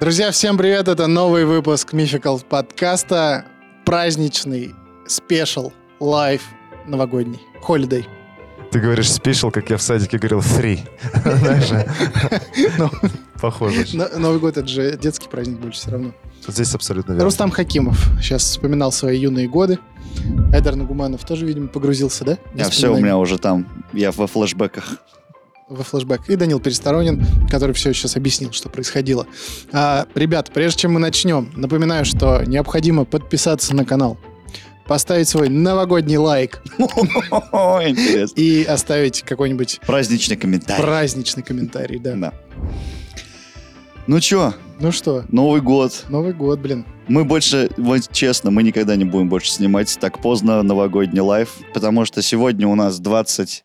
[0.00, 0.88] Друзья, всем привет!
[0.88, 3.44] Это новый выпуск Мификл подкаста.
[3.84, 4.74] Праздничный,
[5.06, 5.70] special,
[6.00, 6.42] live,
[6.86, 8.08] новогодний, holiday.
[8.70, 10.80] Ты говоришь special, как я в садике говорил free.
[11.38, 11.86] Знаешь,
[12.78, 12.90] Ну,
[13.40, 13.84] похоже.
[13.92, 16.12] но- Новый год это же детский праздник больше все равно.
[16.46, 17.24] Здесь абсолютно верно.
[17.24, 19.78] Рустам Хакимов сейчас вспоминал свои юные годы.
[20.52, 22.38] Айдар Нагуманов тоже, видимо, погрузился, да?
[22.54, 24.96] в А все, у меня уже там, я во флешбеках.
[25.72, 26.28] Во флешбэк.
[26.28, 29.26] И Данил Пересторонин, который все сейчас объяснил, что происходило.
[29.72, 34.18] А, ребят, прежде чем мы начнем, напоминаю, что необходимо подписаться на канал,
[34.86, 36.62] поставить свой новогодний лайк
[38.36, 40.82] и оставить какой-нибудь Праздничный комментарий.
[40.82, 42.14] праздничный комментарий, да.
[42.16, 42.32] Да.
[44.06, 46.04] Ну чё, Ну что, Новый год.
[46.08, 46.84] Новый год, блин.
[47.06, 52.04] Мы больше, вот честно, мы никогда не будем больше снимать так поздно новогодний live, потому
[52.04, 53.64] что сегодня у нас 20...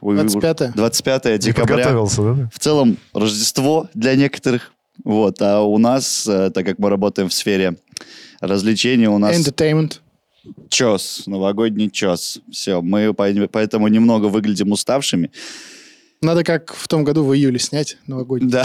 [0.00, 1.76] вы- 25 25 Не декабря.
[1.76, 2.48] подготовился, да?
[2.52, 4.72] В целом Рождество для некоторых.
[5.04, 7.76] Вот, а у нас, э, так как мы работаем в сфере
[8.40, 10.00] развлечений, у нас Entertainment.
[10.68, 12.40] час, новогодний час.
[12.50, 15.30] Все, мы по- поэтому немного выглядим уставшими.
[16.22, 18.50] Надо как в том году в июле снять новогодний.
[18.50, 18.64] Да,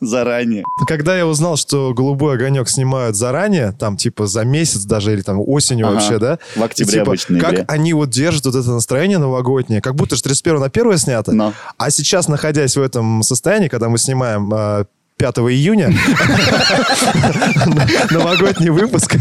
[0.00, 0.64] заранее.
[0.86, 5.40] Когда я узнал, что «Голубой огонек» снимают заранее, там типа за месяц даже, или там
[5.40, 5.94] осенью Ага.
[5.94, 6.38] вообще, да?
[6.54, 7.38] В И, октябре типа, обычно.
[7.38, 11.32] Как они вот держат вот это настроение новогоднее, как будто же 31 на 1 снято.
[11.32, 11.52] Но.
[11.76, 14.84] А сейчас, находясь в этом состоянии, когда мы снимаем э,
[15.18, 15.88] 5 июня
[18.10, 19.16] новогодний выпуск,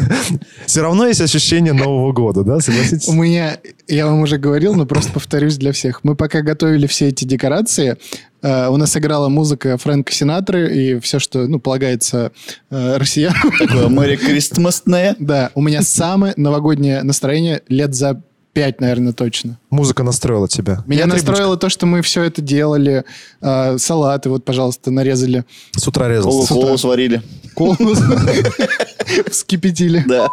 [0.68, 3.08] все равно есть ощущение Нового года, да, согласитесь?
[3.08, 6.04] У меня, я вам уже говорил, но просто повторюсь для всех.
[6.04, 7.98] Мы пока готовили все эти декорации,
[8.44, 12.32] э, у нас играла музыка Фрэнка Синатры и все, что, ну, полагается
[12.70, 13.52] э, россиянам.
[13.58, 15.16] Такое Мэри Кристмасное.
[15.18, 18.22] Да, у меня самое новогоднее настроение лет за
[18.58, 19.60] пять, наверное, точно.
[19.70, 20.84] Музыка настроила тебя.
[20.88, 23.04] Меня Я настроило то, что мы все это делали.
[23.42, 25.46] э, салаты, вот, пожалуйста, нарезали.
[25.76, 26.46] С утра резал.
[26.48, 27.22] Колу, сварили.
[27.56, 27.76] Колу
[29.30, 30.04] вскипятили.
[30.08, 30.30] Да.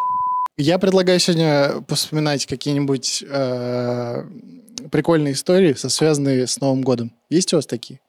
[0.56, 4.24] Я предлагаю сегодня вспоминать какие-нибудь э,
[4.90, 7.12] прикольные истории, со- связанные с Новым годом.
[7.28, 8.00] Есть у вас такие?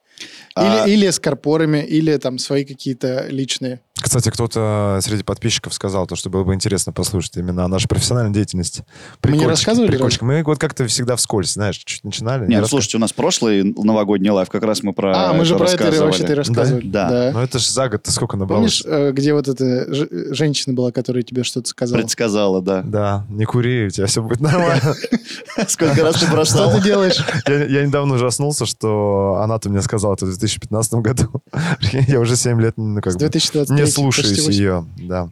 [0.57, 3.81] Или, А- или с корпорами, или там свои какие-то личные.
[4.01, 8.33] Кстати, кто-то среди подписчиков сказал, то, что было бы интересно послушать именно о нашей профессиональной
[8.33, 8.85] деятельности.
[9.23, 9.97] Мы не рассказывали.
[10.21, 12.45] Мы вот как-то всегда вскользь, знаешь, чуть начинали.
[12.47, 15.55] Нет, раска- слушайте, у нас прошлый новогодний live, как раз мы про А, мы же
[15.55, 16.87] про это вообще-то и рассказывали.
[16.87, 17.31] Да.
[17.33, 18.81] Ну это же за год сколько набралось?
[18.81, 19.87] Помнишь, э, где вот эта
[20.33, 21.99] женщина была, которая тебе что-то сказала?
[21.99, 22.81] Предсказала, да.
[22.83, 24.93] Да, не кури, у тебя все будет нормально.
[25.67, 26.71] Сколько раз ты Что бросал?
[26.75, 27.23] ты делаешь?
[27.47, 31.29] Я, недавно ужаснулся, что она-то мне сказала это в 2015 году.
[32.07, 34.85] Я уже 7 лет ну, как С бы, 2023 не слушаюсь ее.
[34.97, 35.29] Да.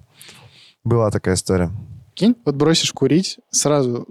[0.84, 1.72] Была такая история.
[2.14, 4.08] Кинь, вот бросишь курить, сразу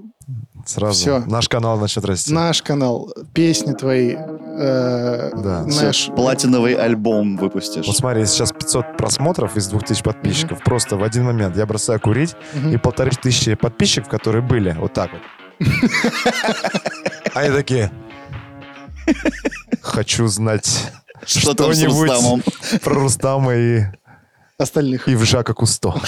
[0.65, 1.25] Сразу Всё.
[1.27, 2.33] наш канал начнет расти.
[2.33, 5.65] наш канал, песни твои, э, Да.
[5.67, 6.07] наш...
[6.15, 7.85] Платиновый альбом выпустишь.
[7.85, 10.63] Вот смотри, сейчас 500 просмотров из 2000 подписчиков.
[10.63, 12.71] Просто в один момент я бросаю курить, Мгм.
[12.73, 15.23] и полторы тысячи подписчиков, которые были, вот так вот.
[17.35, 17.91] Они такие...
[19.81, 20.93] Хочу знать
[21.27, 22.45] Что там с что-нибудь
[22.83, 23.83] про Рустама и,
[24.59, 25.09] остальных.
[25.09, 25.95] и Жака Кусто.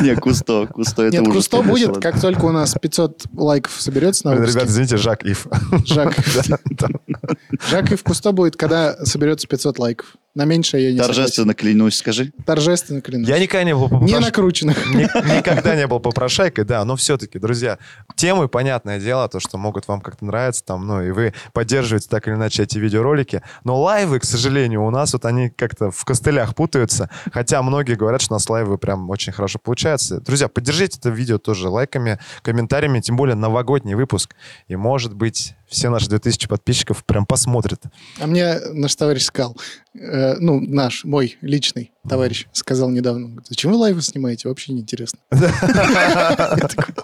[0.00, 3.78] Не, Кусто, Кусто, это Нет, ужас, Кусто конечно, будет, как только у нас 500 лайков
[3.78, 4.60] соберется на выпуске.
[4.60, 5.46] Ребят, извините, Жак Ив.
[5.84, 6.14] Жак.
[7.68, 10.16] Жак и в Кусто будет, когда соберется 500 лайков.
[10.38, 11.14] На меньшее я не согласен.
[11.16, 12.32] Торжественно клянусь, скажи.
[12.46, 13.26] Торжественно клянусь.
[13.28, 14.20] Я никогда не был Не попрошайкой.
[14.20, 14.86] накрученных.
[14.94, 17.78] Ни- Никогда не был попрошайкой, да, но все-таки, друзья,
[18.14, 22.28] темы, понятное дело, то, что могут вам как-то нравиться, там, ну, и вы поддерживаете так
[22.28, 26.54] или иначе эти видеоролики, но лайвы, к сожалению, у нас вот они как-то в костылях
[26.54, 30.20] путаются, хотя многие говорят, что у нас лайвы прям очень хорошо получаются.
[30.20, 34.36] Друзья, поддержите это видео тоже лайками, комментариями, тем более новогодний выпуск,
[34.68, 37.82] и, может быть, все наши 2000 подписчиков прям посмотрят.
[38.18, 39.56] А мне наш товарищ сказал,
[39.94, 44.48] э, ну, наш, мой личный товарищ сказал недавно, зачем вы лайвы снимаете?
[44.48, 45.18] Вообще неинтересно.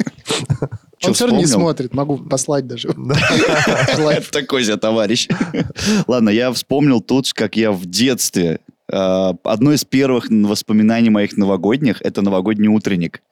[1.05, 2.89] Он все равно не смотрит, могу послать даже.
[4.33, 5.29] Такой же товарищ.
[6.07, 8.61] Ладно, я вспомнил тут, как я в детстве...
[8.91, 13.23] э, Одно из первых воспоминаний моих новогодних— это новогодний утренник.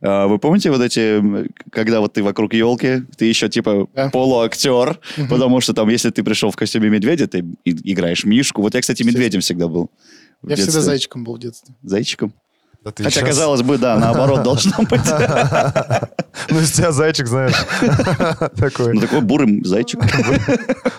[0.00, 1.22] Э, Вы помните вот эти,
[1.70, 4.10] когда вот ты вокруг елки, ты еще типа Да.
[4.10, 4.98] полуактер,
[5.28, 8.62] потому что там, если ты пришел в костюме медведя, ты играешь мишку.
[8.62, 9.90] Вот я, кстати, медведем всегда был.
[10.42, 10.80] Я всегда детстве.
[10.82, 11.74] зайчиком был в детстве.
[11.82, 12.32] Зайчиком.
[12.84, 15.00] Да ты Хотя, щас- казалось бы, да, наоборот должно быть.
[16.50, 17.54] Ну, из тебя зайчик, знаешь.
[18.56, 18.94] Такой.
[18.94, 20.00] Ну, такой бурый зайчик.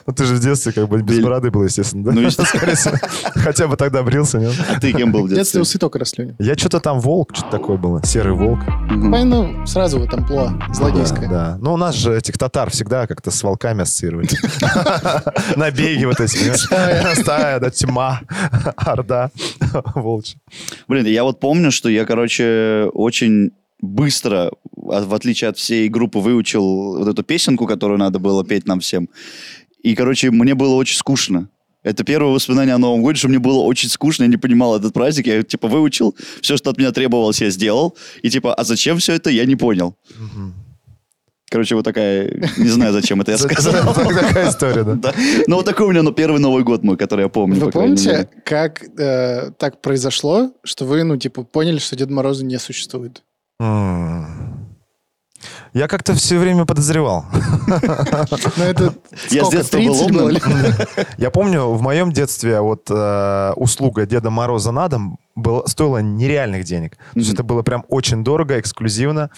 [0.06, 2.12] Ну, ты же в детстве как бы без бороды был, естественно, да?
[2.12, 3.00] Ну, естественно.
[3.36, 4.54] Хотя бы тогда брился, нет?
[4.70, 5.62] А ты кем был в В детстве детстве?
[5.62, 6.36] усы только росли.
[6.40, 8.02] Я что-то там волк, что-то такое было.
[8.06, 8.60] Серый волк.
[8.90, 11.30] Ну, сразу вот амплуа, злодейская.
[11.30, 11.58] Да, да.
[11.62, 14.30] Ну, у нас же этих татар всегда как-то с волками ассоциировали.
[15.56, 16.54] Набеги вот эти.
[17.22, 18.22] Стая, да, тьма,
[18.76, 19.32] орда
[19.96, 20.40] волчья.
[20.88, 26.20] Блин, я вот помню, что я, короче, очень быстро, а, в отличие от всей группы,
[26.20, 29.10] выучил вот эту песенку, которую надо было петь нам всем.
[29.82, 31.50] И, короче, мне было очень скучно.
[31.82, 34.94] Это первое воспоминание о Новом годе, что мне было очень скучно, я не понимал этот
[34.94, 35.28] праздник.
[35.28, 37.96] Я, типа, выучил, все, что от меня требовалось, я сделал.
[38.22, 39.96] И, типа, а зачем все это, я не понял.
[41.50, 42.32] Короче, вот такая...
[42.58, 43.94] Не знаю, зачем это я сказал.
[43.94, 45.14] Такая история, да.
[45.48, 47.60] Ну, вот такой у меня ну, первый Новый год мой, который я помню.
[47.60, 52.60] Вы помните, как э, так произошло, что вы, ну, типа, поняли, что Деда Мороза не
[52.60, 53.24] существует?
[55.74, 57.26] Я как-то все время подозревал.
[58.58, 58.96] Это
[59.30, 60.42] Я с детства был 30 было умным.
[61.18, 65.20] Я помню, в моем детстве вот э, услуга Деда Мороза на дом
[65.68, 66.98] стоила нереальных денег.
[67.14, 69.30] То есть это было прям очень дорого, эксклюзивно.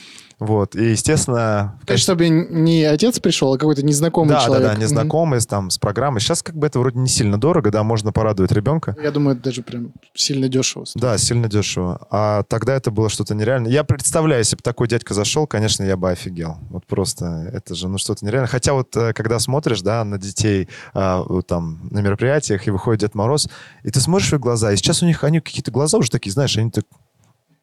[0.42, 0.76] Вот.
[0.76, 1.80] И, естественно...
[1.86, 4.74] То есть, чтобы не отец пришел, а какой-то незнакомый Да, да, человек.
[4.74, 6.20] да, незнакомые с, там, с программой.
[6.20, 8.98] Сейчас как бы это вроде не сильно дорого, да, можно порадовать ребенка.
[9.04, 10.86] Я думаю, это даже прям сильно дешево.
[10.86, 11.00] стоит.
[11.00, 12.08] Да, сильно дешево.
[12.10, 13.72] А тогда это было что-то нереальное.
[13.72, 16.58] Я представляю, если бы такой дядька зашел, конечно, я бы офигел.
[16.72, 18.50] Вот просто это же, ну, что-то нереальное.
[18.50, 23.14] Хотя вот, э, когда смотришь, да, на детей а, там на мероприятиях, и выходит Дед
[23.14, 23.48] Мороз,
[23.84, 26.32] и ты смотришь в их глаза, и сейчас у них, они какие-то глаза уже такие,
[26.32, 26.86] знаешь, они так...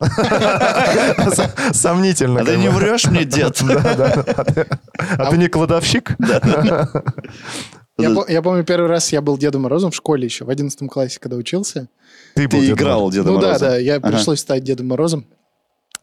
[1.73, 2.41] Сомнительно.
[2.41, 3.61] А ты не врешь мне, дед?
[3.69, 4.67] А ты-
[5.19, 6.17] А ты не кладовщик?
[8.01, 10.89] Я, по- я помню, первый раз я был Дедом Морозом в школе еще, в 11
[10.89, 11.89] классе, когда учился.
[12.37, 13.15] Ты был Ты играл Мороз.
[13.15, 13.59] Деда ну Мороза.
[13.59, 14.11] да, да, я Ага.
[14.13, 15.27] пришлось стать Дедом Морозом.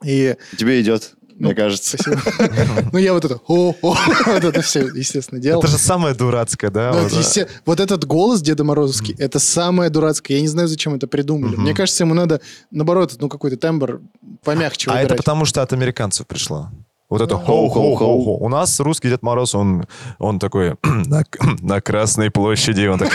[0.03, 1.97] И, Тебе идет, Ну, мне кажется.
[2.93, 5.61] Ну, я вот это, о, о, вот это все, естественно, делал.
[5.61, 6.91] Это же самое дурацкое, да?
[6.93, 10.37] Ну, вот, это есте- Вот этот голос Деда Морозовский, это самое дурацкое.
[10.37, 11.55] Я не знаю, зачем это придумали.
[11.57, 12.39] Мне кажется, ему надо,
[12.71, 14.01] наоборот, ну, какой-то тембр
[14.43, 16.69] помягче А это потому, что от американцов пришло.
[17.07, 18.37] Вот это Хоу-хоу-хоу.
[18.43, 19.85] У нас русский Дед Мороз, он,
[20.17, 21.23] он такой на,
[21.61, 23.11] на Красной площади, он так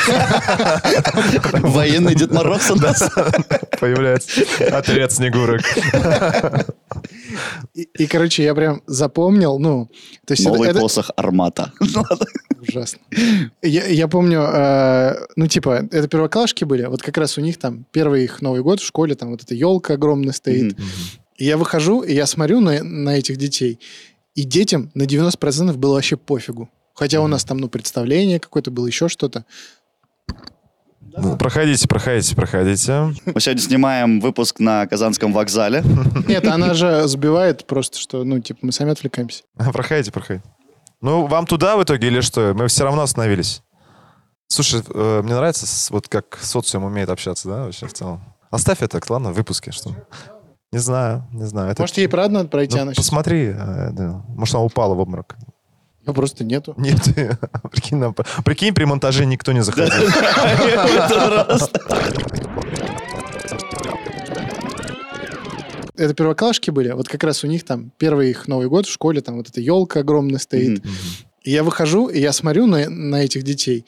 [1.60, 3.10] Военный Дед Мороз у нас.
[3.80, 4.42] появляется.
[4.70, 5.62] Отряд снегурок.
[7.74, 9.88] И, и, короче, я прям запомнил, ну,
[10.26, 11.72] то есть это- Новый это, посох Армата.
[12.60, 12.98] ужасно.
[13.62, 17.84] Я, я помню, э, ну, типа, это первоклашки были, вот как раз у них там
[17.92, 20.76] первый их Новый год в школе, там вот эта елка огромная стоит.
[20.78, 20.86] Мгм.
[21.40, 23.80] И я выхожу, и я смотрю на, на этих детей,
[24.34, 26.68] и детям на 90% было вообще пофигу.
[26.94, 29.46] Хотя у нас там, ну, представление какое-то было, еще что-то.
[31.00, 33.14] Ну, Проходите, проходите, проходите.
[33.24, 35.82] Мы сегодня снимаем выпуск на Казанском вокзале.
[36.28, 39.42] Нет, она же сбивает просто, что, ну, типа, мы сами отвлекаемся.
[39.72, 40.44] Проходите, проходите.
[41.00, 42.52] Ну, вам туда в итоге или что?
[42.54, 43.62] Мы все равно остановились.
[44.46, 48.22] Слушай, э, мне нравится, вот как социум умеет общаться, да, вообще в целом.
[48.50, 49.96] Оставь это, ладно, в выпуске, что?
[50.72, 51.70] Не знаю, не знаю.
[51.72, 51.82] Это...
[51.82, 54.22] Может, ей правда надо пройти, Ну, она посмотри, э, да.
[54.28, 55.36] может, она упала в обморок.
[56.06, 56.74] Ее просто нету.
[56.76, 56.98] Нет,
[57.72, 58.14] прикинь, нам-
[58.44, 59.92] прикинь, при монтаже никто не заходил.
[65.96, 69.20] Это первоклашки были, вот как раз у них там первый их Новый год в школе,
[69.20, 70.82] там вот эта елка огромная стоит.
[71.42, 73.84] И я выхожу, и я смотрю на, на этих детей,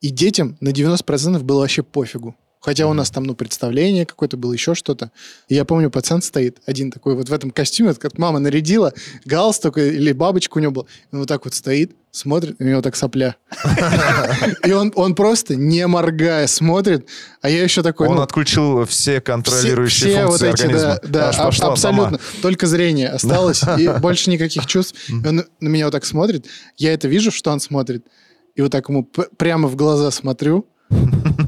[0.00, 2.34] и детям на 90% было вообще пофигу.
[2.60, 5.10] Хотя у нас там, ну, представление какое-то было, еще что-то.
[5.48, 8.92] И я помню, пацан стоит один такой вот в этом костюме, как мама нарядила,
[9.24, 10.84] галстук или бабочка у него была.
[11.10, 13.36] И он вот так вот стоит, смотрит, у него так сопля.
[14.64, 17.08] И он, он просто, не моргая, смотрит,
[17.40, 20.98] а я еще такой, Он ну, отключил все контролирующие все функции вот эти, организма.
[21.04, 22.20] да, а- абсолютно.
[22.42, 24.96] Только зрение осталось, и больше никаких чувств.
[25.08, 26.46] И Он на меня вот так смотрит,
[26.76, 28.06] я это вижу, что он смотрит,
[28.54, 30.66] и вот так ему прямо в глаза смотрю,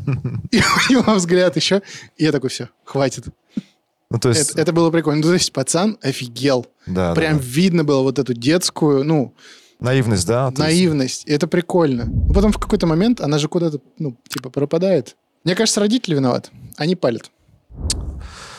[0.50, 1.82] и у него взгляд еще,
[2.16, 3.24] и я такой, все, хватит.
[4.10, 5.22] Ну, то есть, Это, это было прикольно.
[5.22, 6.66] Ну, то есть пацан офигел.
[6.86, 7.42] да, Прям да.
[7.44, 9.32] видно было вот эту детскую, ну,
[9.80, 10.46] Наивность, да?
[10.50, 11.22] то есть- наивность.
[11.26, 12.04] И это прикольно.
[12.04, 15.16] Но потом в какой-то момент она же куда-то, ну, типа, пропадает.
[15.44, 16.50] Мне кажется, родители виноваты.
[16.76, 17.30] Они палят.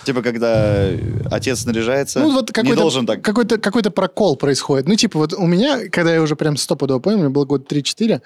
[0.05, 0.89] Типа, когда
[1.31, 3.21] отец наряжается, Ну, вот не какой-то, должен так.
[3.21, 4.85] какой-то, какой-то прокол происходит.
[4.85, 8.21] Ну, типа, вот у меня, когда я уже прям стопудово понял, мне было год 3-4,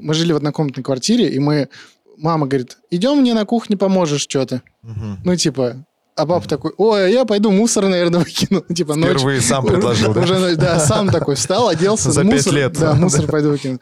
[0.00, 1.68] мы жили в однокомнатной квартире, и мы...
[2.16, 4.62] Мама говорит, идем мне на кухне, поможешь что-то.
[4.82, 5.20] Мгм.
[5.24, 5.84] Ну, типа,
[6.16, 8.60] А папа такой, ой, а я пойду мусор, наверное, выкину.
[8.72, 9.10] Типа ночь.
[9.10, 10.20] Впервые сам предложил, да?
[10.20, 12.12] Уже, ночь, да, сам такой встал, оделся.
[12.12, 12.72] За пять мусор, лет.
[12.78, 13.80] Да, мусор пойду выкину.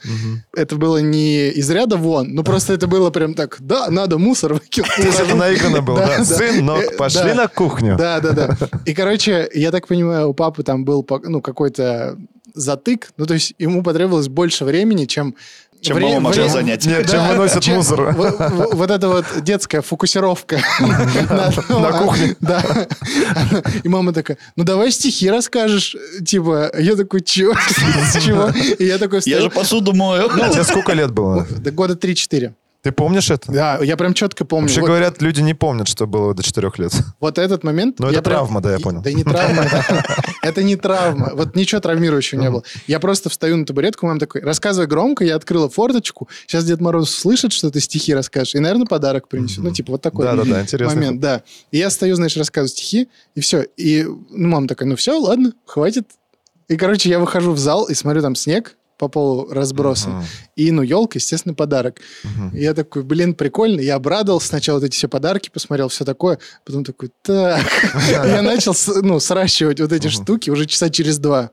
[0.56, 4.54] Это было не из ряда вон, но просто это было прям так, да, надо мусор
[4.54, 4.96] выкинуть.
[4.96, 6.24] То есть это наигранно было, Да, да.
[6.24, 7.96] Сынок, Э, пошли на кухню.
[7.98, 8.56] Да, да, да.
[8.86, 12.16] И, короче, я так понимаю, у папы там был ну, какой-то
[12.54, 13.12] затык.
[13.18, 15.34] Ну, то есть ему потребовалось больше времени, чем...
[15.82, 16.86] Чем вре- мама могла вре- занять.
[16.86, 18.14] Нет, чем выносят мусор.
[18.16, 20.60] Вот, эта вот детская фокусировка.
[21.68, 22.36] На кухне.
[22.40, 22.62] Да.
[23.82, 25.96] И мама такая, ну давай стихи расскажешь.
[26.24, 27.54] Типа, я такой, чего?
[28.24, 28.50] Чего?
[28.78, 30.28] И я такой Я же посуду мою.
[30.30, 31.46] А тебе сколько лет было?
[31.58, 32.52] Да года 3-4.
[32.82, 33.50] Ты помнишь это?
[33.52, 34.66] Да, я прям четко помню.
[34.66, 36.92] Вообще Вот- говорят, люди не помнят, что было до 4 лет.
[37.20, 38.00] Вот этот момент...
[38.00, 39.02] Но я это травма, да, я понял.
[39.02, 39.64] Да не травма.
[40.42, 41.30] это- не травма.
[41.34, 42.64] Вот ничего травмирующего не было.
[42.88, 47.10] Я просто встаю на табуретку, мама такой, рассказывай громко, я открыла форточку, сейчас Дед Мороз
[47.10, 49.58] слышит, что ты стихи расскажешь, и, наверное, подарок принесет.
[49.58, 51.42] Ну, типа вот такой Да-да-да, интересный момент, да.
[51.70, 53.62] И я стою, знаешь, рассказываю стихи, и все.
[53.76, 56.08] И ну, мама такая, ну все, ладно, хватит.
[56.66, 60.12] И, короче, я выхожу в зал и смотрю, там снег по полу разбросан.
[60.12, 60.24] Мгм.
[60.54, 61.96] И, ну, елка, естественно, подарок.
[62.52, 63.80] И я такой, блин, прикольно.
[63.80, 64.46] Я обрадовался.
[64.46, 66.38] Сначала вот эти все подарки посмотрел, все такое.
[66.64, 67.60] Потом такой, так.
[68.08, 71.50] Я начал, ну, сращивать вот эти штуки уже часа через два.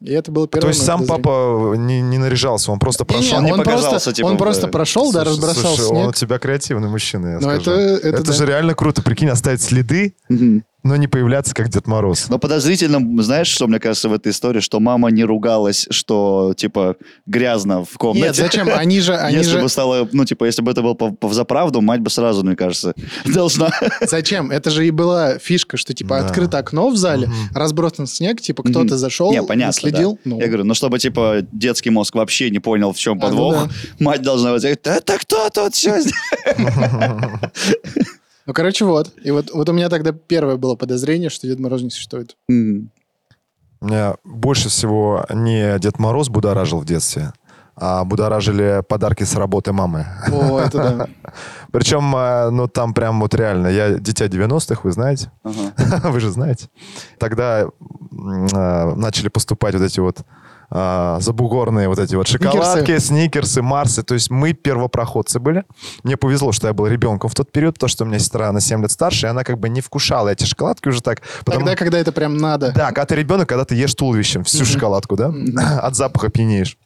[0.00, 1.22] И это было первое То есть сам подозрение.
[1.24, 3.40] папа не, не наряжался, он просто прошел.
[3.42, 4.38] не он показался, просто, типа, он да.
[4.44, 6.14] просто прошел, да, Слушай, разбросал слушай, он у снег.
[6.16, 7.70] тебя креативный мужчина, я Ну, скажу.
[7.72, 8.32] это- это да.
[8.32, 9.02] же реально круто.
[9.02, 10.64] Прикинь, оставить следы, Мгм.
[10.84, 12.28] Но не появляться, как Дед Мороз.
[12.28, 16.96] Но подозрительно, знаешь, что мне кажется в этой истории, что мама не ругалась, что, типа,
[17.26, 18.26] грязно в комнате.
[18.28, 18.68] Нет, зачем?
[18.72, 19.60] Они же, они если же...
[19.60, 22.54] бы стало, ну, типа, если бы это было по, по взаправду, мать бы сразу, мне
[22.56, 22.94] кажется,
[23.26, 23.70] должна.
[24.00, 24.50] Зачем?
[24.50, 26.26] Это же и была фишка, что типа Да.
[26.26, 28.98] открыто окно в зале, разбросан снег, типа кто-то Мгм.
[28.98, 30.12] зашел, Не, понятно, следил.
[30.12, 30.18] да.
[30.24, 33.20] Ну, Я говорю, ну, чтобы, типа, детский мозг вообще не понял, в чем А, ну
[33.22, 33.70] подвох, да.
[34.04, 35.98] мать должна сказать, это кто тут все
[38.48, 39.12] ну, короче, вот.
[39.22, 42.34] И вот, вот у меня тогда первое было подозрение, что Дед Мороз не существует.
[42.48, 47.34] Меня больше всего не Дед Мороз будоражил в детстве,
[47.76, 50.06] а будоражили подарки с работы мамы.
[50.32, 51.08] О, это да.
[51.72, 56.70] Причем, э, ну, там прям вот реально, я дитя 90-х, вы знаете, вы же знаете.
[57.18, 57.66] Тогда э,
[58.10, 60.22] начали поступать вот эти вот
[60.70, 64.02] э, забугорные вот эти вот шоколадки, сникерсы, марсы.
[64.02, 65.64] То есть мы первопроходцы были.
[66.02, 68.60] Мне повезло, что я был ребенком в тот период, то, что у меня сестра на
[68.60, 71.22] 7 лет старше, и она как бы не вкушала эти шоколадки уже так.
[71.44, 72.72] потому- Тогда, когда это прям надо.
[72.72, 75.32] Да, когда ты ребенок, когда ты ешь туловищем всю шоколадку, да,
[75.82, 76.76] от запаха пьянеешь.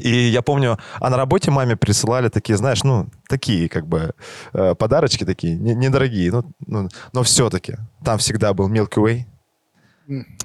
[0.00, 4.12] И я помню, а на работе маме присылали такие, знаешь, ну, такие как бы
[4.54, 7.76] э, подарочки такие, не- недорогие, ну, ну, но все-таки.
[8.02, 9.24] Там всегда был Milky Way,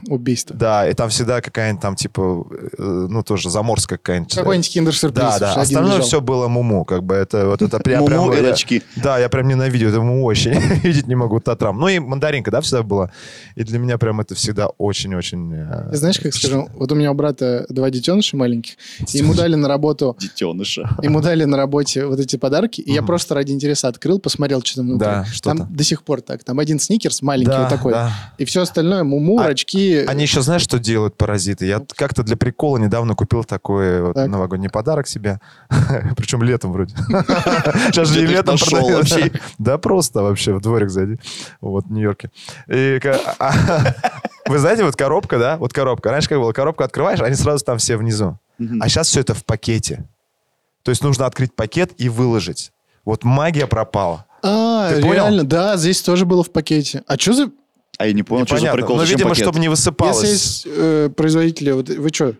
[0.07, 0.55] Убийство.
[0.55, 2.45] да, и там всегда какая-нибудь там, типа,
[2.77, 4.33] э, ну, тоже заморская какая-нибудь.
[4.35, 5.23] Какой-нибудь киндер-сюрприз.
[5.23, 5.53] Да, да.
[5.61, 6.05] Остальное лежал.
[6.07, 8.83] все было муму, как бы это вот это прям, прям Муму и рачки.
[8.95, 10.51] Да, я прям ненавидел это муму очень,
[10.83, 11.77] видеть не могу татрам.
[11.79, 13.11] Ну и мандаринка, да, всегда была.
[13.55, 15.53] И для меня прям это всегда очень-очень.
[15.53, 18.75] э, Ты знаешь, как скажу, вот у меня у брата два детеныша маленьких,
[19.13, 20.97] и ему дали на работу, Детеныша.
[21.01, 24.77] ему дали на работе вот эти подарки, и я просто ради интереса открыл, посмотрел, что
[24.77, 25.07] там внутри.
[25.07, 26.43] Да, что там до сих пор так.
[26.43, 28.11] Там один сникерс маленький вот такой, да.
[28.37, 30.05] и все остальное муму, Рачки.
[30.07, 31.65] Они еще знаешь, что делают паразиты?
[31.65, 34.27] Я как-то для прикола недавно купил такой вот Так.
[34.27, 35.39] новогодний подарок себе.
[36.15, 36.95] Причем летом вроде.
[37.91, 39.31] Сейчас же и летом вообще?
[39.57, 41.17] Да просто вообще в дворик зайди.
[41.61, 42.29] Вот в Нью-Йорке.
[43.39, 43.93] А-
[44.47, 45.57] Вы знаете, вот коробка, да?
[45.57, 46.11] Вот коробка.
[46.11, 46.51] Раньше как было?
[46.51, 48.37] Коробку открываешь, они сразу там все внизу.
[48.79, 50.05] А сейчас все это в пакете.
[50.83, 52.71] То есть нужно открыть пакет и выложить.
[53.05, 54.25] Вот магия пропала.
[54.43, 55.13] А, Ты понял?
[55.13, 57.03] реально, да, здесь тоже было в пакете.
[57.07, 57.51] А что за...
[57.97, 58.77] А я не понял, что за Непонятно.
[58.81, 58.95] прикол.
[58.97, 59.43] Ну, Зачем видимо, пакет?
[59.43, 60.21] чтобы не высыпалось.
[60.21, 62.33] Если есть э, производители, вот вы что?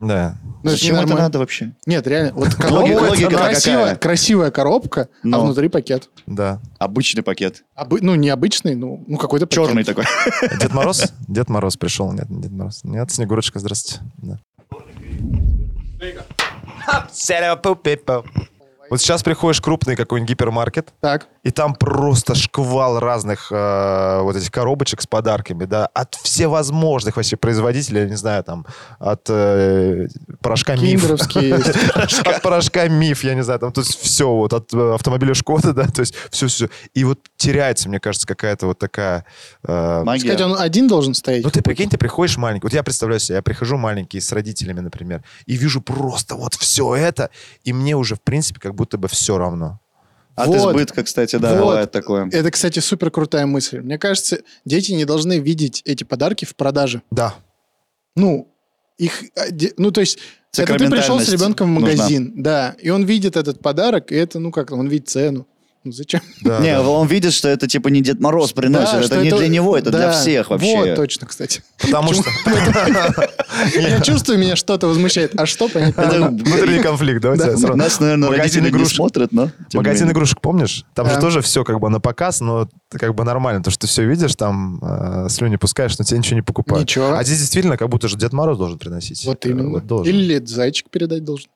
[0.00, 0.36] Да.
[0.64, 1.72] Ну, Зачем это надо вообще?
[1.86, 3.96] Нет, реально, вот Логика- коробка, логика красивая, какая?
[3.96, 6.08] красивая коробка, а внутри пакет.
[6.26, 6.60] Да.
[6.78, 7.62] Обычный пакет.
[7.76, 9.64] Обы- ну, не обычный, ну, ну какой-то пакет.
[9.66, 10.04] Черный такой.
[10.60, 11.12] Дед Мороз?
[11.28, 12.10] Дед Мороз пришел.
[12.12, 12.80] Нет, не Дед Мороз.
[12.82, 14.04] Нет, Снегурочка, здравствуйте.
[14.18, 14.38] Да.
[18.90, 21.28] Вот сейчас приходишь в крупный какой-нибудь гипермаркет, Так.
[21.42, 27.36] И там просто шквал разных э, вот этих коробочек с подарками, да, от всевозможных вообще
[27.36, 28.64] производителей, я не знаю, там,
[28.98, 30.06] от э,
[30.40, 31.02] порошка Миф.
[32.24, 35.72] От порошка Миф, я не знаю, там, то есть все, вот, от э, автомобиля Шкода,
[35.72, 36.68] да, то есть все-все.
[36.94, 39.24] И вот теряется, мне кажется, какая-то вот такая...
[39.64, 40.44] э, Магия.
[40.44, 41.44] Он один должен стоять?
[41.44, 42.66] ну, ты прикинь, ты приходишь маленький.
[42.66, 46.94] Вот я представляю себе, я прихожу маленький с родителями, например, и вижу просто вот все
[46.94, 47.30] это,
[47.64, 49.81] и мне уже, в принципе, как будто бы все равно.
[50.34, 50.70] От Вот.
[50.70, 51.60] избытка, кстати, да, Вот.
[51.60, 52.28] бывает такое.
[52.32, 53.80] Это, кстати, супер крутая мысль.
[53.80, 57.02] Мне кажется, дети не должны видеть эти подарки в продаже.
[57.10, 57.34] Да.
[58.16, 58.48] Ну,
[58.98, 59.42] их, а,
[59.76, 60.18] ну, то есть,
[60.56, 61.96] это ты пришел с ребенком в нужна.
[61.96, 65.46] магазин, да, и он видит этот подарок, и это, ну, как, он видит цену.
[65.84, 66.20] Ну зачем?
[66.42, 66.82] Да, не, да.
[66.82, 69.90] он видит, что это типа не Дед Мороз приносит, Да, это не для него, это
[69.90, 70.76] для да, всех вообще.
[70.76, 71.62] Вот, точно, кстати.
[71.78, 72.24] Потому что...
[73.74, 75.32] Я чувствую, меня что-то возмущает.
[75.38, 76.36] А что, Это могу.
[76.44, 77.76] Внутренний конфликт, давайте сразу.
[77.76, 78.96] Нас, наверное, Магазин родители не игрушек.
[78.96, 79.50] смотрят, но...
[79.74, 80.84] Магазин игрушек, помнишь?
[80.94, 83.62] Там же тоже все как бы на показ, но это как бы нормально.
[83.62, 86.82] То, что ты все видишь, там э, слюни пускаешь, но тебе ничего не покупают.
[86.88, 87.12] Ничего.
[87.14, 89.24] А здесь действительно как будто же Дед Мороз должен приносить.
[89.26, 89.82] Вот Э, именно.
[90.04, 91.48] Или зайчик передать должен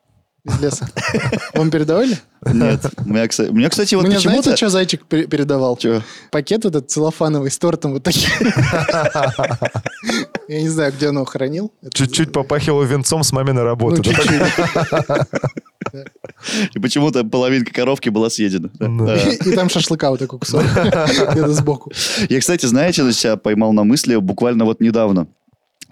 [0.46, 0.88] из леса.
[1.54, 2.16] Вам передавали?
[2.52, 2.84] Нет.
[2.98, 4.42] У меня, кстати, меня, кстати, вот Мне почему-то...
[4.42, 5.76] знаете, что зайчик пе- передавал?
[5.76, 6.02] Чё?
[6.30, 8.30] Пакет этот целлофановый с тортом вот таким.
[10.48, 11.72] Я не знаю, где он его хранил.
[11.92, 14.02] Чуть-чуть попахивало венцом с маминой Ну, работы.
[14.02, 14.42] чуть-чуть.
[16.74, 18.70] И почему-то половинка коровки была съедена.
[19.44, 20.62] И там шашлыка вот такой кусок.
[21.32, 21.92] Где-то сбоку.
[22.28, 25.26] Я, кстати, знаете, себя поймал на мысли буквально вот недавно.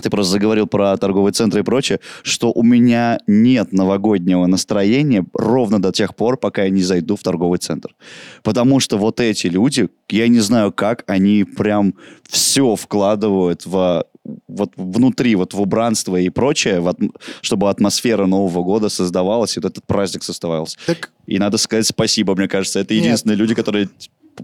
[0.02, 5.80] Ты просто заговорил про торговые центры и прочее, что у меня нет новогоднего настроения ровно
[5.80, 7.94] до тех пор, пока я не зайду в торговый центр.
[8.42, 11.94] Потому что вот эти люди, я не знаю как, они прям
[12.28, 14.04] все вкладывают в
[14.48, 16.94] вот внутри, вот в убранство и прочее, в
[17.42, 20.78] чтобы атмосфера Нового года создавалась, и вот этот праздник создавался.
[20.86, 22.80] Так И надо сказать спасибо, мне кажется.
[22.80, 23.04] Это Нет.
[23.04, 23.90] единственные люди, которые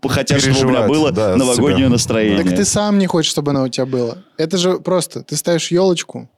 [0.09, 2.45] хотят, чтобы у меня было да, новогоднее настроение.
[2.45, 4.25] Так ты сам не хочешь, чтобы оно у тебя было.
[4.37, 5.23] Это же просто.
[5.23, 6.29] Ты ставишь елочку,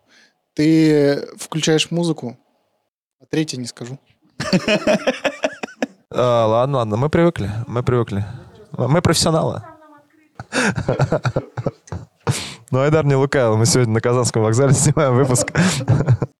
[0.54, 2.38] ты включаешь музыку,
[3.20, 3.98] а третье не скажу.
[6.14, 8.26] А, Ладно, ладно, мы привыкли, мы привыкли.
[8.72, 9.62] Мы профессионалы.
[12.72, 15.52] Ну, Айдар не лукавил, мы сегодня на Казанском вокзале снимаем выпуск.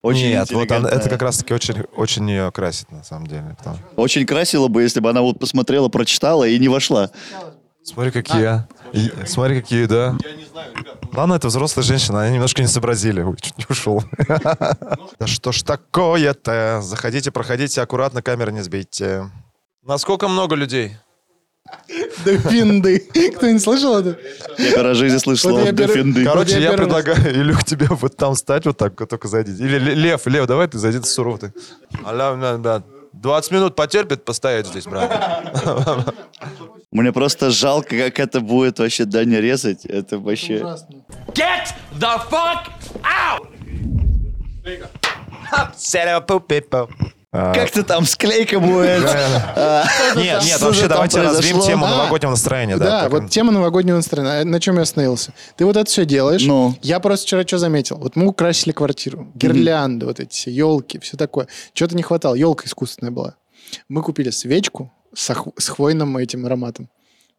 [0.01, 3.55] Очень Нет, вот она- это как раз-таки очень, очень ее красит, на самом деле.
[3.59, 7.11] Потому- Очень красило бы, если бы она вот посмотрела, прочитала и не вошла.
[7.85, 8.65] Смотри, какие.
[8.95, 10.17] И- Смотри, какие, да.
[11.13, 13.21] Ладно, это взрослая женщина, они немножко не сообразили.
[13.21, 14.03] Ой, чуть не ушел.
[15.19, 16.81] Да что ж такое-то?
[16.83, 19.31] Заходите, проходите, аккуратно, камеры не сбейте.
[19.85, 20.97] Насколько много людей?
[22.25, 22.99] Да финды.
[23.37, 24.19] Кто-нибудь слышал это?
[24.59, 26.25] Я первый жизни слышал Вот слово я пер- «дофинды».
[26.25, 29.53] Короче, я я первый раз- предлагаю, Илюх, тебе вот там стать вот так, только зайди.
[29.53, 31.53] Или Ле- Лев, Лев, давай ты зайди, ты суров ты.
[32.07, 32.83] Аля, да, да.
[33.13, 35.53] 20 минут потерпит постоять здесь, брат.
[36.91, 39.85] Мне просто жалко, как это будет вообще Даня резать.
[39.87, 40.59] Это вообще...
[41.35, 42.69] Get the fuck
[43.03, 43.49] out!
[45.51, 45.73] А,
[47.33, 49.03] Как ты там, склейка будет?
[49.07, 49.87] А,
[50.17, 51.67] Нет, нет, вообще давайте произошло?
[51.67, 52.77] тему А, новогоднего настроения.
[52.77, 54.45] Да, вот тема новогоднего настроения.
[54.45, 55.33] На чем я остановился?
[55.57, 56.45] Ты вот это все делаешь.
[56.45, 56.77] Ну.
[56.83, 57.97] Я просто вчера что заметил?
[57.97, 59.33] Вот мы украсили квартиру.
[59.35, 61.49] Гирлянды, вот эти все, елки, все такое.
[61.73, 62.35] Чего-то не хватало.
[62.35, 63.37] Елка искусственная была.
[63.89, 65.33] Мы купили свечку с,
[65.71, 66.91] хвойным этим ароматом.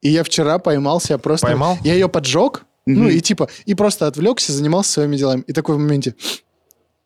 [0.02, 1.46] И я вчера поймал себя просто...
[1.46, 1.78] Поймал?
[1.84, 5.44] Я ее поджег, ну и типа, и просто отвлекся, занимался своими делами.
[5.46, 6.16] И такой в моменте...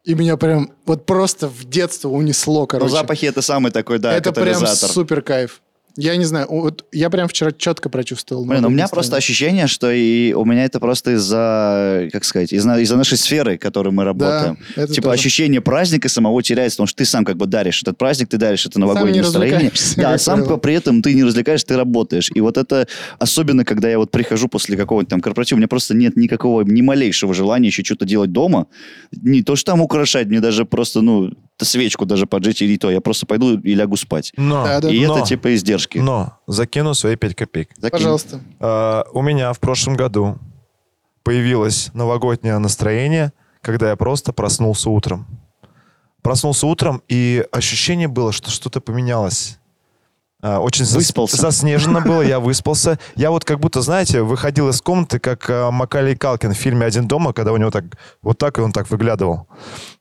[0.07, 2.91] И меня прям вот просто в детство унесло, Ну, короче.
[2.93, 4.89] запахи это самый такой, да, это прям катализатор.
[4.89, 5.61] супер кайф.
[5.97, 8.45] Я не знаю, вот я прям вчера четко прочувствовал.
[8.45, 12.79] Блин, у меня просто ощущение, что и у меня это просто из-за, как сказать, из-за,
[12.79, 14.59] из-за нашей сферы, в которой мы работаем.
[14.75, 15.15] это типа тоже.
[15.15, 18.65] ощущение праздника самого теряется, потому что ты сам как бы даришь этот праздник, ты даришь
[18.67, 19.71] это новогоднее не настроение.
[19.97, 20.57] Да, сам правило.
[20.57, 22.29] при этом ты не развлекаешь, ты работаешь.
[22.33, 25.95] И вот это особенно, когда я вот прихожу после какого-нибудь там корпоратива, у меня просто
[25.95, 28.67] нет никакого, ни малейшего желания еще что-то делать дома.
[29.11, 31.31] Не то, что там украшать, мне даже просто, ну,
[31.65, 32.89] свечку даже поджечь или то.
[32.89, 34.33] Я просто пойду и лягу спать.
[34.37, 34.89] Но, Да, да.
[34.89, 35.97] И но, это типа издержки.
[35.97, 37.69] но закину свои 5 копеек.
[37.77, 37.91] Закинь.
[37.91, 38.41] Пожалуйста.
[38.59, 40.37] А, у меня в прошлом году
[41.23, 45.25] появилось новогоднее настроение, когда я просто проснулся утром.
[46.21, 49.59] Проснулся утром, и ощущение было, что что-то поменялось.
[50.41, 51.37] А, Очень Выспался.
[51.37, 52.99] заснежено было, я выспался.
[53.15, 57.07] Я вот как будто, знаете, выходил из комнаты, как а, Макалей Калкин в фильме «Один
[57.07, 57.85] дома», когда у него так,
[58.21, 59.47] вот так, и он так выглядывал.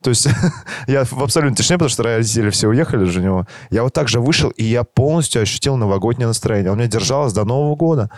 [0.03, 0.27] То есть
[0.87, 3.47] я в абсолютной тишине, потому что родители все уехали же у него.
[3.71, 6.71] Я вот так же вышел, и я полностью ощутил новогоднее настроение.
[6.71, 8.11] Он меня держалось до Нового года.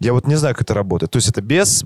[0.00, 1.10] Я вот не знаю, как это работает.
[1.10, 1.84] То есть это без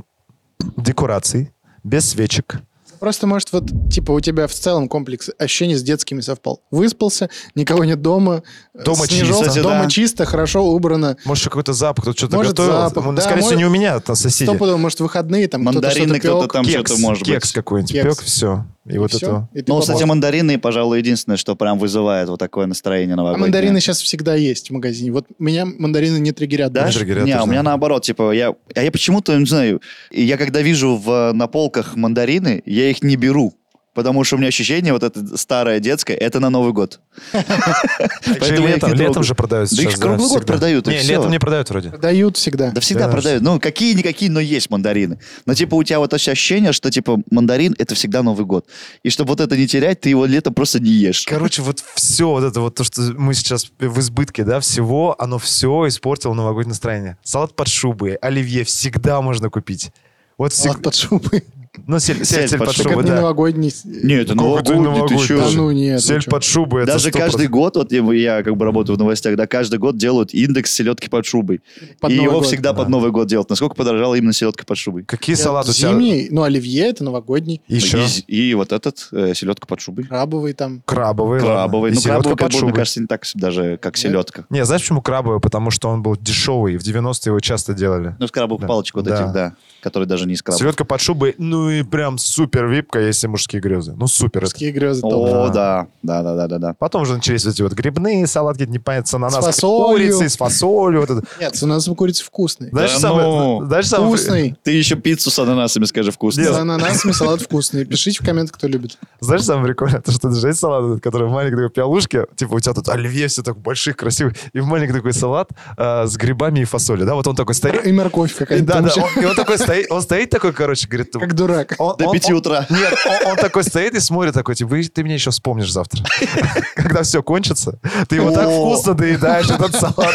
[0.76, 2.60] декораций, без свечек.
[3.00, 6.60] Просто, может, вот, типа, у тебя в целом комплекс ощущений с детскими совпал.
[6.70, 8.42] Выспался, никого нет дома.
[8.74, 9.42] Дома снежок, чисто.
[9.48, 9.88] Кстати, Дома да.
[9.90, 11.16] чисто, хорошо убрано.
[11.24, 12.72] Может, какой-то запах, кто что-то Может, готовил.
[12.72, 14.48] запах, Ну, да, Скорее всего, не у меня, там соседи.
[14.48, 16.86] Стопудово, может, выходные, там Мандарины кто-то кто-то там пек.
[16.86, 17.28] что-то может быть.
[17.34, 18.16] кекс какой-нибудь Кекс.
[18.18, 18.64] пек, все.
[18.94, 19.48] И, вот всё, это.
[19.54, 19.80] и Ну, попал.
[19.80, 23.46] кстати, мандарины, пожалуй, единственное, что прям вызывает вот такое настроение А новогоднее.
[23.46, 25.12] мандарины сейчас всегда есть в магазине.
[25.12, 26.72] Вот меня мандарины не триггерят.
[26.72, 26.84] Да?
[26.84, 30.60] Даже говорят, не, у меня наоборот, типа, я, а я почему-то, не знаю, я когда
[30.62, 33.54] вижу в, на полках мандарины, я их не беру.
[33.92, 37.00] Потому что у меня ощущение, вот это старое детское, это на Новый год.
[37.32, 41.90] Поэтому летом, же продаются Да их круглый год продают, Не, летом не продают вроде.
[41.90, 42.70] Дают всегда.
[42.70, 43.42] Да всегда Да, продают.
[43.42, 45.18] Ну, какие-никакие, но есть мандарины.
[45.44, 48.66] Но, типа, у тебя вот ощущение, что, типа, мандарин— это всегда Новый год.
[49.02, 51.24] И чтобы вот это не терять, ты его летом просто не ешь.
[51.26, 55.38] Короче, вот все вот это вот то, что мы сейчас в избытке, да, всего, оно
[55.38, 57.18] все испортило новогоднее настроение.
[57.24, 59.90] Салат под шубой, оливье всегда можно купить.
[60.38, 61.44] Вот Салат под шубой.
[61.86, 63.14] Ну, сель, сель, сель под шубой, это не да.
[63.20, 63.72] новогодний.
[63.84, 65.18] Не, это это новогодний, ты новогодний?
[65.26, 65.38] чё?
[65.40, 66.00] Да ну нет.
[66.02, 67.12] Сель под шубой, это Даже 100%.
[67.12, 70.72] каждый год, вот я, я как бы работаю в новостях, да, каждый год делают индекс
[70.72, 71.60] селедки под шубой.
[72.00, 72.46] Под и Новый его год.
[72.48, 73.50] всегда под Новый год делают.
[73.50, 75.04] Насколько подорожала именно селедка под шубой?
[75.04, 75.90] Какие Это салаты у тебя?
[75.90, 77.62] Зимний, ну, оливье это новогодний.
[77.68, 78.04] Еще.
[78.26, 80.04] И, и вот этот, э, селедка под шубой.
[80.06, 80.82] Крабовый там.
[80.84, 81.38] Крабовый.
[81.38, 81.92] Крабовый.
[81.92, 82.74] Ну, селедка крабовый, под бы, мне шубой.
[82.74, 84.44] кажется, не так даже, как селедка.
[84.50, 85.40] Не, знаешь, почему крабовый?
[85.40, 86.76] Потому что он был дешевый.
[86.78, 88.16] В 90-е его часто делали.
[88.18, 88.66] Ну, с крабовых Да.
[88.66, 89.14] палочек вот Да.
[89.22, 90.58] этих, да, которые даже не из краба.
[90.58, 93.94] Селедка под шубой, ну и прям супер випка, если мужские грезы.
[93.96, 94.38] Ну супер.
[94.38, 94.46] это.
[94.46, 95.00] Морские грезы.
[95.04, 95.86] О, Да.
[96.02, 96.74] да, да, да, да, да, да.
[96.78, 99.88] Потом уже начались эти вот грибные салатки, непонятно, с ананасом, фасолью.
[100.12, 101.00] курицей, с фасолью.
[101.00, 101.22] Вот это.
[101.40, 102.70] Нет, у нас курица вкусный.
[102.70, 104.56] Знаешь, Да самое, ну, знаешь, самое- Вкусный.
[104.62, 106.44] Ты еще пиццу с ананасами скажи вкусно.
[106.44, 107.84] С ананасами салат вкусный.
[107.84, 108.98] Пишите в комментах, кто любит.
[109.20, 112.54] Знаешь, самое прикольное, то, что это же есть салат, который в маленькой такой пиалушке, типа
[112.54, 116.16] у тебя тут оливье, все так больших, красивых, и в маленький такой салат а, с
[116.16, 117.84] грибами и фасолью, да, вот он такой стоит.
[117.86, 121.12] И морковь какая-то да, да, он, и он такой стоит, он стоит такой, короче, говорит,
[121.12, 121.74] Как дурак.
[121.78, 122.66] он- До он- пяти он- утра.
[122.70, 126.04] Нет, он, он такой стоит и смотрит такой, типа, «Вы- ты меня еще вспомнишь завтра.
[126.74, 130.14] Когда все кончится, ты его так вкусно доедаешь, этот салат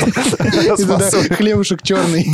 [1.36, 2.28] хлебушек черный.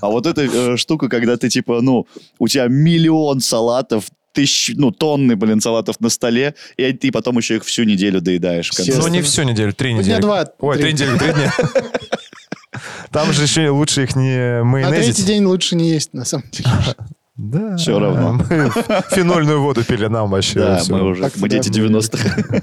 [0.00, 2.06] А вот эта э, штука, когда ты типа, ну,
[2.38, 7.56] у тебя миллион салатов, тысяч, ну, тонны, блин, салатов на столе, и ты потом еще
[7.56, 8.70] их всю неделю доедаешь.
[8.78, 10.12] Ну, не всю неделю, три Ну, недели.
[10.14, 10.92] дня два, Ой, три.
[10.92, 11.52] недели, три дня.
[13.12, 15.26] Там же еще лучше их не На третий майонезить.
[15.26, 16.68] день лучше не есть, на самом деле.
[17.36, 17.76] Да.
[17.76, 18.34] Всё равно.
[18.48, 18.70] Мы
[19.10, 20.60] фенольную воду пили нам вообще.
[20.60, 21.98] Да, мы уже, Так мы дети было.
[21.98, 22.62] 90-х.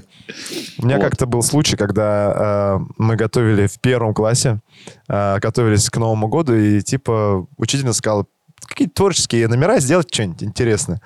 [0.78, 1.04] У меня Вот.
[1.04, 4.60] как-то был случай, когда э, мы готовили в первом классе,
[5.08, 8.24] э, готовились к Новому году, и типа учительница сказала,
[8.66, 11.02] какие-то творческие номера сделать что-нибудь интересное.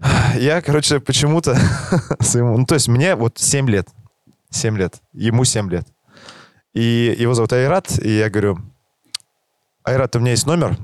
[0.36, 1.56] Я, короче, почему-то
[2.20, 2.58] своему...
[2.58, 3.88] Ну, то есть мне вот 7 лет.
[4.50, 4.96] 7 лет.
[5.12, 5.86] Ему 7 лет.
[6.72, 8.58] И его зовут Айрат, и я говорю,
[9.84, 10.76] Айрат, у меня есть номер,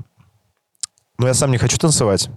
[1.21, 2.29] но я сам не хочу танцевать.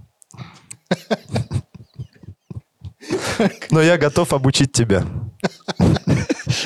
[3.70, 5.04] Но я готов обучить тебя.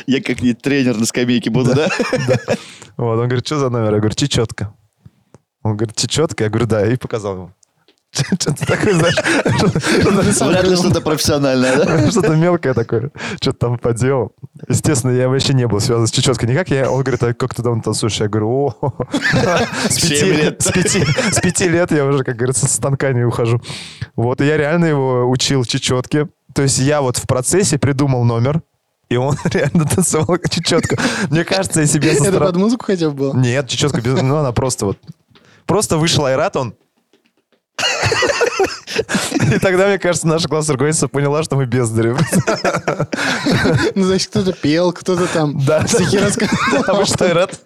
[0.06, 1.88] Я как не тренер на скамейке буду, да?
[2.96, 3.94] Вот, он говорит, что за номер?
[3.94, 4.74] Я говорю, чечетка.
[5.62, 6.44] Он говорит, чечетка?
[6.44, 7.52] Я говорю, да, и показал ему.
[8.10, 12.10] Что-то такое, знаешь, что-то- Вряд ли что-то профессиональное, да?
[12.10, 14.32] что-то мелкое такое, что-то там поделал.
[14.66, 16.70] Естественно, я вообще не был связан с чечеткой никак.
[16.70, 18.18] Я, он говорит, а как ты давно танцуешь?
[18.20, 18.92] Я говорю, о,
[19.88, 20.62] с пяти, лет.
[20.62, 23.60] с, пяти, с пяти лет я уже, как говорится, с станка не ухожу.
[24.16, 26.28] Вот, и я реально его учил чечетке.
[26.54, 28.62] То есть я вот в процессе придумал номер,
[29.10, 30.96] и он реально танцевал чечетку.
[31.30, 33.36] Мне кажется, если я со Это под музыку хотя бы было?
[33.36, 34.20] Нет, чечетка без...
[34.20, 34.98] Ну, она просто вот...
[35.66, 36.74] Просто вышел Айрат, он...
[39.54, 42.14] И тогда, мне кажется, наша классная руководительница поняла, что мы бездари.
[43.94, 45.86] Ну, значит, кто-то пел, кто-то там Да.
[45.86, 46.98] стихи А рассказывал.
[46.98, 47.60] вы что, Айрат?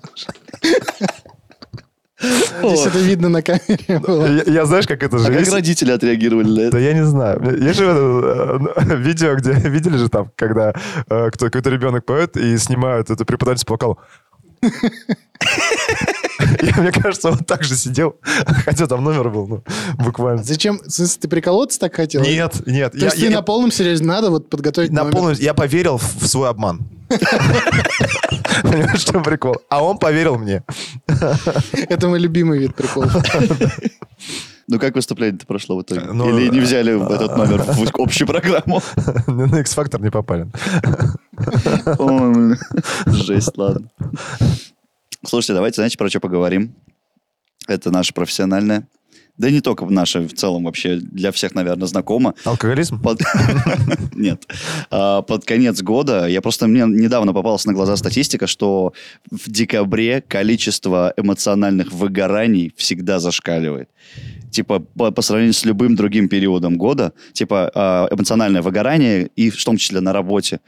[2.21, 4.27] Здесь это видно на камере было.
[4.27, 5.53] Я, я знаешь, как это А же как есть?
[5.53, 6.79] родители отреагировали на Да это?
[6.79, 7.43] я не знаю.
[7.61, 10.73] Есть же это, э, видео, где видели же там, когда
[11.09, 13.99] э, кто, какой-то ребенок поет и снимают эту преподаватель по вокалу.
[16.63, 18.17] Я, мне кажется, он так же сидел,
[18.65, 19.63] хотя там номер был, ну,
[19.99, 20.43] буквально.
[20.43, 20.79] Зачем?
[20.79, 22.23] В смысле, ты приколоться так хотел?
[22.23, 22.93] Нет, нет.
[22.93, 25.17] То есть ты на полном серьезе надо вот подготовить на номер?
[25.17, 26.81] полную- я поверил в, в свой обман.
[28.63, 29.57] Понимаешь, что прикол?
[29.69, 30.63] А он поверил мне.
[31.89, 33.15] Это мой любимый вид приколов.
[34.69, 36.03] Ну, как выступление-то прошло в итоге?
[36.13, 38.81] Ну, Или не взяли этот номер в общую программу?
[39.27, 40.47] На X-Factor не попали.
[43.07, 43.89] Жесть, ладно.
[45.25, 46.75] Слушайте, давайте, знаете, про что поговорим?
[47.69, 48.89] Это наше профессиональное.
[49.39, 52.35] Да и не только наше, в целом вообще для всех, наверное, знакомо.
[52.45, 53.01] Алкоголизм?
[53.01, 53.21] Под-
[54.15, 54.47] Нет.
[54.91, 58.93] А, Под конец года, я просто, мне недавно попалась на глаза статистика, что
[59.31, 63.89] в декабре количество эмоциональных выгораний всегда зашкаливает.
[64.51, 69.65] Типа, по, по сравнению с любым другим периодом года, типа, а, эмоциональное выгорание, и в
[69.65, 70.61] том числе на работе,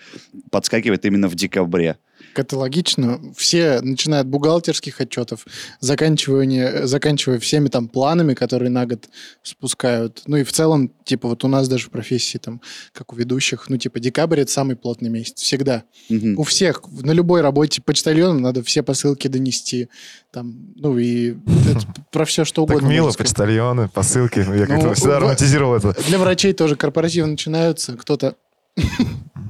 [0.50, 1.98] подскакивает именно в декабре.
[2.38, 3.20] Это логично.
[3.36, 5.46] Все, начиная от бухгалтерских отчетов,
[5.80, 9.08] заканчивая, заканчивая всеми там планами, которые на год
[9.42, 10.22] спускают.
[10.26, 12.60] Ну и в целом, типа, вот у нас даже в профессии, там,
[12.92, 15.40] как у ведущих, ну, типа, декабрь— это самый плотный месяц.
[15.40, 15.84] Всегда.
[16.08, 16.38] Мгм.
[16.38, 19.88] У всех, на любой работе почтальоном надо все посылки донести.
[20.32, 21.34] Там, ну и
[22.10, 22.88] про все, что Так угодно.
[22.92, 23.30] мило, можно сказать.
[23.36, 24.38] почтальоны, посылки.
[24.40, 25.94] Я как-то Ну, всегда в- романтизировал это.
[26.08, 27.92] Для врачей тоже корпоративы начинаются.
[27.96, 28.34] Кто-то...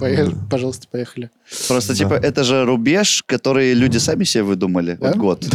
[0.01, 1.31] Поехали, Пожалуйста, поехали.
[1.69, 1.99] Просто, Да.
[1.99, 4.99] типа, это же рубеж, который люди сами себе выдумали.
[5.01, 5.09] Да?
[5.09, 5.49] Вот год.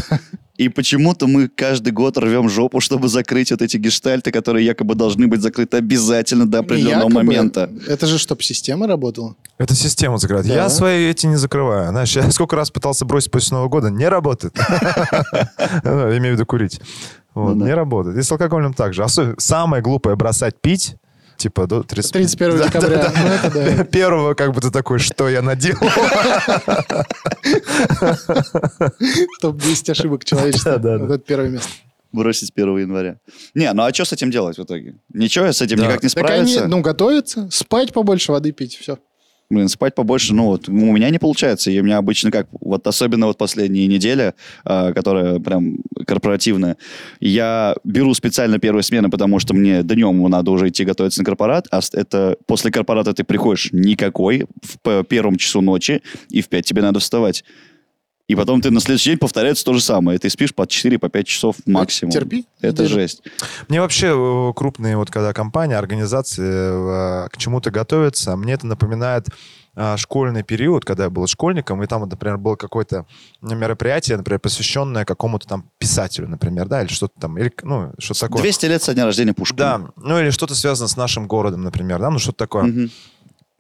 [0.58, 5.28] И почему-то мы каждый год рвем жопу, чтобы закрыть вот эти гештальты, которые якобы должны
[5.28, 7.70] быть закрыты обязательно до определенного Якобы, момента.
[7.88, 9.36] Это же чтобы система работала.
[9.58, 10.48] Это система закрывает.
[10.48, 10.54] Да.
[10.56, 11.90] Я свои эти не закрываю.
[11.92, 14.58] Знаешь, я сколько раз пытался бросить после Нового года, не работает.
[15.84, 16.80] Ну, Имею в виду курить.
[17.34, 17.66] Вот, Ну да.
[17.68, 18.18] Не работает.
[18.18, 19.04] И с алкоголем также.
[19.04, 20.96] Особенно самое глупое бросать пить,
[21.40, 22.12] типа до 30...
[22.12, 22.90] 31 Да, декабря.
[22.98, 23.14] да, да.
[23.22, 23.84] Ну, это да.
[23.86, 25.80] Первого, как бы ты такой, что я наделал?
[29.42, 30.74] Топ-10 ошибок человечества.
[30.78, 31.06] Да, да, да.
[31.06, 31.70] Вот это первое место.
[32.12, 33.18] Бросить 1 января.
[33.54, 34.96] Не, ну а что с этим делать в итоге?
[35.14, 35.86] Ничего, с этим Да.
[35.86, 36.68] никак не Так они, справиться.
[36.68, 38.98] ну, готовятся, спать побольше, воды пить, все.
[39.50, 41.72] Блин, спать побольше, ну вот у меня не получается.
[41.72, 44.34] И у меня обычно как, вот особенно вот последние недели,
[44.64, 46.78] а, которая прям корпоративная,
[47.20, 51.68] я беру специально первую смену, потому что мне днем надо уже идти готовиться на корпорат,
[51.72, 54.46] а это после корпората ты приходишь никакой
[54.84, 57.44] в первом часу ночи, и в 5 тебе надо вставать.
[58.30, 60.18] И потом ты на следующий день повторяется то же самое.
[60.18, 62.12] И ты спишь по 4-5 по пять часов максимум.
[62.12, 62.46] Терпи.
[62.62, 63.00] Это неделю.
[63.00, 63.24] жесть.
[63.70, 69.30] Мне вообще э, крупные, вот когда компании, организации э, к чему-то готовятся, мне это напоминает
[69.76, 73.08] э, школьный период, когда я был школьником, и там, вот, например, было какое-то
[73.42, 78.44] мероприятие, например, посвященное какому-то там писателю, например, да, или что-то там, или, ну, что-то такое.
[78.44, 79.58] 200 лет со дня рождения Пушкина.
[79.58, 82.66] Да, ну или что-то связано с нашим городом, например, да, ну что-то такое.
[82.66, 82.92] Мгм.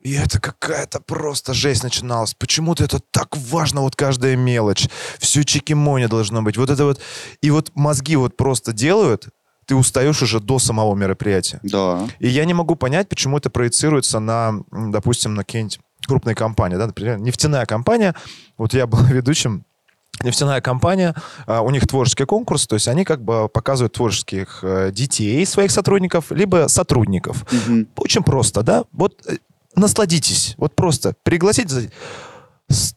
[0.01, 2.33] И это какая-то просто жесть начиналась.
[2.33, 4.87] Почему-то это так важно, вот каждая мелочь.
[5.17, 6.57] Все чики-мони должно быть.
[6.57, 7.01] Вот это вот.
[7.41, 9.27] И вот мозги вот просто делают,
[9.65, 11.59] ты устаешь уже до самого мероприятия.
[11.63, 12.07] Да.
[12.19, 16.77] И я не могу понять, почему это проецируется на, допустим, на какие-нибудь крупные компании.
[16.77, 16.87] Да?
[16.87, 18.15] Например, нефтяная компания.
[18.57, 19.65] Вот я был ведущим
[20.21, 24.91] Нефтяная компания, а, у них творческий конкурс, то есть они как бы показывают творческих э,
[24.91, 27.45] детей своих сотрудников, либо сотрудников.
[27.51, 27.87] Мгм.
[27.95, 28.83] Очень просто, да?
[28.91, 29.37] Вот э,
[29.79, 30.55] насладитесь.
[30.57, 31.91] Вот просто пригласите.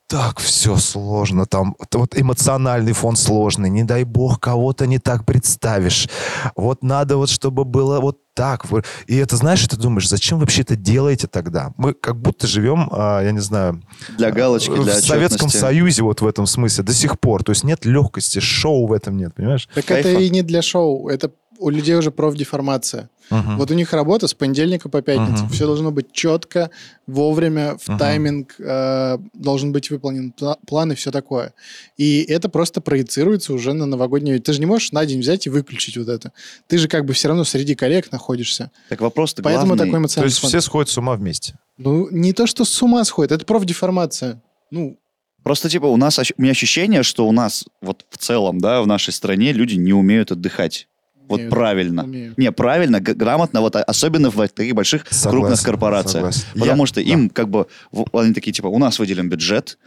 [0.07, 6.11] Так все сложно, там вот эмоциональный фон сложный, не дай бог кого-то не так представишь.
[6.55, 8.66] Вот надо вот, чтобы было вот так.
[9.07, 11.73] И это, знаешь, ты думаешь, зачем вообще это делаете тогда?
[11.79, 13.83] Мы как будто живем, а, я не знаю,
[14.18, 15.57] Для галочки, в для Советском отчетности.
[15.57, 17.42] Союзе вот в этом смысле до сих пор.
[17.42, 19.71] То есть нет легкости, шоу в этом нет, понимаешь?
[19.75, 20.09] Так Кайфа.
[20.11, 23.09] это и не для шоу, это у людей уже профдеформация.
[23.31, 25.45] Вот у них работа с понедельника по пятницу.
[25.45, 25.49] Мгм.
[25.53, 26.71] Все должно быть четко,
[27.07, 27.99] вовремя, в Мгм.
[27.99, 31.55] тайминг, э, должен быть выполнен пла- план и все такое.
[31.97, 34.41] И это просто проецируется уже на новогоднюю.
[34.43, 36.33] Ты же не можешь на день взять и выключить вот это.
[36.67, 38.71] Ты же как бы все равно среди коллег находишься.
[38.91, 39.79] Так вопрос-то Поэтому главный.
[39.87, 40.49] такой То эмоциональный есть фон.
[40.51, 41.55] все сходят с ума вместе.
[41.79, 44.43] Ну, не то, что с ума сходит, это профдеформация.
[44.71, 44.99] Ну,
[45.43, 48.87] Просто, типа, у нас, у меня ощущение, что у нас, вот в целом, да, в
[48.87, 50.87] нашей стране люди не умеют отдыхать.
[51.29, 51.51] Вот Умеют.
[51.51, 52.05] правильно.
[52.05, 52.35] умею.
[52.37, 56.35] Не, правильно, грамотно, вот а- особенно в таких больших Согласен, крупных корпорациях.
[56.35, 56.47] согласен.
[56.61, 57.67] Потому Я- что им как бы,
[58.13, 59.79] они такие, типа, у нас выделен бюджет,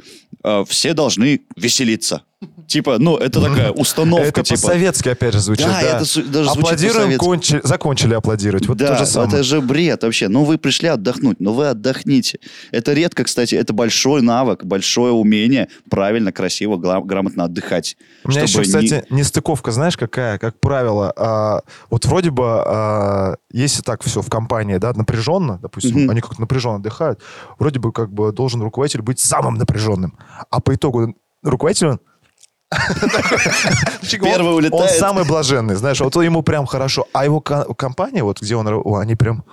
[0.43, 2.23] э, все должны веселиться.
[2.67, 4.59] Типа, ну, это такая установка, Это типа.
[4.61, 5.65] по-советски, опять же, звучит.
[5.67, 8.67] Да, это су- даже Аплодируем, кончи- закончили аплодировать.
[8.67, 9.29] Вот да, то же самое.
[9.33, 10.27] это же бред вообще.
[10.27, 12.39] Ну, вы пришли отдохнуть, но вы отдохните.
[12.71, 17.97] Это редко, кстати, это большой навык, большое умение правильно, красиво, грамотно отдыхать.
[18.23, 23.35] У меня еще, не- кстати, нестыковка, знаешь, какая, как правило, а, вот вроде бы, а,
[23.51, 27.19] если так все в компании, да, напряженно, допустим, они как напряженно отдыхают,
[27.59, 30.17] вроде бы как бы должен руководитель быть самым напряженным,
[30.49, 31.99] а по итогу руководитель
[34.21, 34.83] Первый улетает.
[34.83, 37.07] Он самый блаженный, знаешь, вот ему прям хорошо.
[37.13, 39.43] А его ко- компания, вот где он, они прям,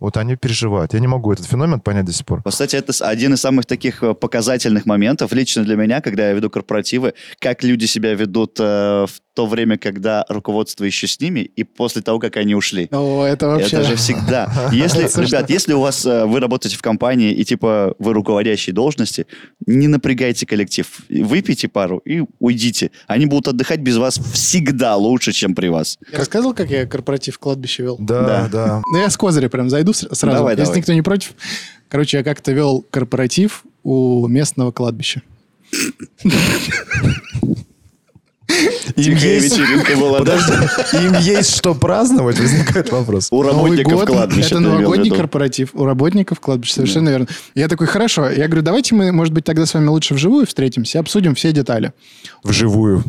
[0.00, 0.94] вот они переживают.
[0.94, 2.42] Я не могу этот феномен понять до сих пор.
[2.46, 6.50] Кстати, это один из самых таких э, показательных моментов лично для меня, когда я веду
[6.50, 11.62] корпоративы, как люди себя ведут э, в то время, когда руководство еще с ними, и
[11.62, 12.88] после того, как они ушли.
[12.90, 13.76] О, это вообще...
[13.76, 14.50] Это же всегда.
[14.72, 19.28] Если, ребят, если у вас э, вы работаете в компании и типа вы руководящие должности,
[19.64, 22.90] не напрягайте коллектив, выпейте пару и уйдите.
[23.06, 26.00] Они будут отдыхать без вас всегда лучше, чем при вас.
[26.10, 27.96] Я рассказывал, как я корпоратив в кладбище вел?
[28.00, 28.48] Да, Да.
[28.48, 28.82] да.
[28.92, 30.78] Ну, я с козыря прям зайду сразу, Давай, если давай.
[30.78, 31.34] никто не против.
[31.88, 35.22] Короче, я как-то вел корпоратив у местного кладбища.
[38.96, 40.38] Им Тихая есть- вечеринка была, да?
[40.38, 40.52] Подожди,
[41.06, 43.28] им есть что праздновать, возникает вопрос.
[43.30, 44.46] У Новый работников год кладбища.
[44.46, 45.70] это новогодний корпоратив.
[45.74, 47.26] У работников кладбища, совершенно верно.
[47.54, 48.28] Я такой, хорошо.
[48.30, 51.92] Я говорю, давайте мы, может быть, тогда с вами лучше вживую встретимся, обсудим все детали.
[52.42, 53.04] Вживую.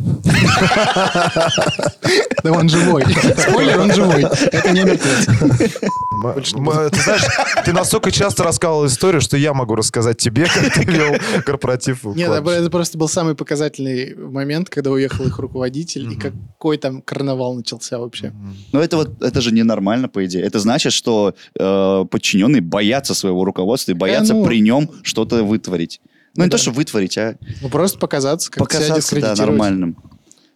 [2.42, 3.04] Да он живой.
[3.38, 4.22] Спойлер, он живой.
[4.22, 5.26] Это не мертвец.
[5.26, 7.22] Ты знаешь,
[7.64, 12.04] ты настолько часто рассказывал историю, что я могу рассказать тебе, как ты вел корпоратив.
[12.04, 17.54] Нет, это просто был самый показательный момент, когда уехал их руководитель, и какой там карнавал
[17.54, 18.32] начался вообще.
[18.72, 20.42] Но это вот, это же ненормально, по идее.
[20.42, 26.00] Это значит, что э, подчиненные боятся своего руководства и боятся ну- при нем что-то вытворить.
[26.04, 26.62] Ну, Ну не то, да.
[26.62, 29.38] что вытворить, а Ну, просто показаться, как себя показаться, да, дискредитировать.
[29.50, 29.96] нормальным.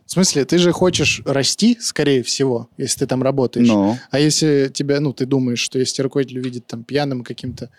[0.07, 3.66] В смысле, ты же хочешь расти, скорее всего, если ты там работаешь.
[3.66, 7.70] Но А если тебя, ну, ты думаешь, что если руководитель увидит там пьяным каким-то...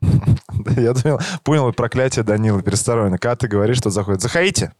[0.02, 3.18] Да, Я думал, понял проклятие Данила Пересторонина.
[3.18, 4.20] Когда ты говоришь, что заходит.
[4.20, 4.72] Заходите.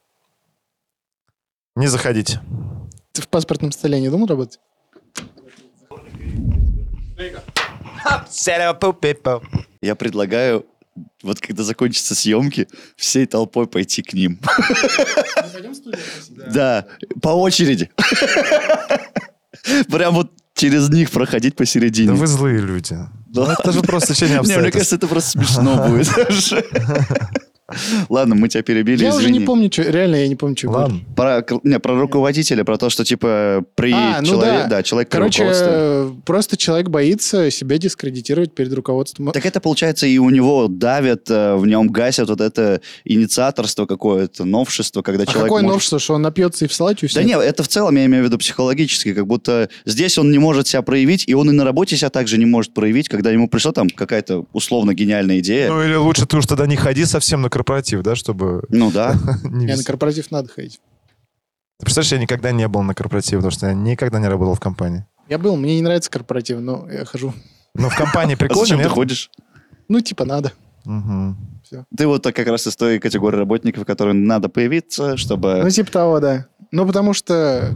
[1.81, 2.43] Не заходите.
[3.15, 4.61] Ты в паспортном столе не думал работать?
[9.81, 10.67] я предлагаю,
[11.23, 14.39] вот когда закончатся съемки, всей толпой пойти к ним.
[16.53, 16.85] Да,
[17.23, 17.91] по очереди.
[19.91, 22.13] Прям вот через них проходить Да посередине.
[22.13, 22.95] вы злые люди.
[23.29, 23.47] Да.
[23.47, 24.75] Ну, Это же просто течение Не, мне обстоятельств.
[24.75, 26.09] кажется, это просто смешно будет.
[28.09, 29.83] Ладно, мы тебя перебили, Я уже не помню, что...
[29.83, 30.83] Реально, я не помню, что говорю.
[30.85, 31.01] Ладно.
[31.17, 34.67] Про, не, про руководителя, про то, что типа при А, ну человеке, да.
[34.69, 39.33] да, человек Короче, э, просто человек боится себя дискредитировать перед руководством.
[39.33, 44.45] Так это получается и у него давят, э, в нем гасят вот это инициаторство какое-то,
[44.45, 47.27] новшество, когда а человек какое может- новшество, что он напьется и в салате Да уснет?
[47.27, 50.67] нет, это в целом я имею в виду психологически, как будто здесь он не может
[50.69, 53.73] себя проявить, и он и на работе себя также не может проявить, когда ему пришла
[53.73, 55.69] там какая-то условно гениальная идея.
[55.69, 59.15] Ну или лучше ты уж тогда не ходи совсем на корпоратив, да, чтобы Ну да.
[59.45, 60.81] не Не, на корпоратив надо ходить.
[61.79, 64.61] Ты представляешь, я никогда не был на корпоративе, потому что я никогда не работал в
[64.61, 65.05] компании.
[65.29, 67.33] Я был, мне не нравится корпоратив, но я хожу.
[67.75, 69.31] Но в компании А прикольно, зачем ты ходишь?
[69.89, 70.53] Ну, типа, надо.
[70.85, 71.37] Мгм.
[71.97, 75.61] Ты вот так как раз из той категории работников, которым надо появиться, чтобы...
[75.63, 76.47] Ну, типа того, да.
[76.73, 77.75] Ну, потому что...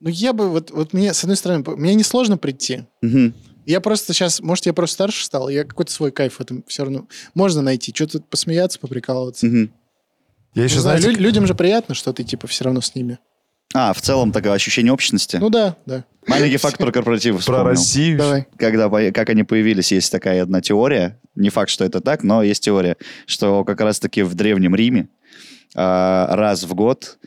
[0.00, 0.48] Ну, я бы...
[0.48, 2.84] Вот, вот мне, с одной стороны, мне несложно прийти.
[3.02, 3.34] Мгм.
[3.66, 4.40] Я просто сейчас...
[4.40, 7.06] Может, я просто старше стал, я какой-то свой кайф в этом все равно...
[7.34, 7.92] Можно найти.
[7.94, 9.46] Что-то посмеяться, поприкалываться.
[9.46, 9.72] Мгм.
[10.54, 13.18] Я еще, знаю, знаете, лю- людям же приятно, что ты, типа, все равно с ними.
[13.74, 15.36] А, в целом такое ощущение общности.
[15.36, 16.04] Ну, да, да.
[16.26, 17.62] Маленький факт про корпоративы про.
[17.62, 18.18] Россию.
[18.18, 18.46] Давай.
[18.56, 22.64] когда, как они появились, есть такая одна теория, не факт, что это так, но есть
[22.64, 25.08] теория, что как раз-таки в Древнем Риме
[25.74, 27.18] а, раз в год